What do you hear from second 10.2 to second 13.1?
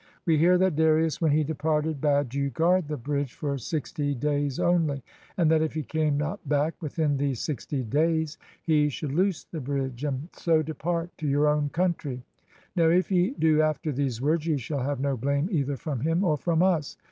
so depart to your own country. Now